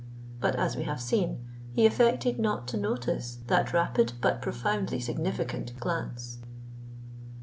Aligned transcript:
But, 0.39 0.55
as 0.55 0.75
we 0.75 0.81
have 0.85 0.99
seen, 0.99 1.45
he 1.73 1.85
affected 1.85 2.39
not 2.39 2.67
to 2.69 2.77
notice 2.77 3.37
that 3.45 3.71
rapid 3.71 4.13
but 4.19 4.41
profoundly 4.41 4.99
significant 4.99 5.79
glance. 5.79 6.39